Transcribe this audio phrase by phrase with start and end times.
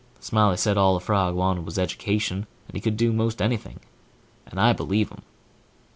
[0.19, 4.73] Smiley said all a frog wanted was education, and he could do most anything&#8212and I
[4.73, 5.21] believe him.